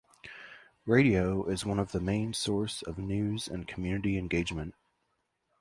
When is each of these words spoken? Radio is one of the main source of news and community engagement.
Radio 0.87 1.45
is 1.45 1.63
one 1.63 1.77
of 1.77 1.91
the 1.91 1.99
main 1.99 2.33
source 2.33 2.81
of 2.81 2.97
news 2.97 3.47
and 3.47 3.67
community 3.67 4.17
engagement. 4.17 4.73